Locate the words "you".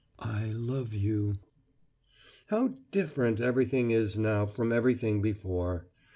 0.95-1.35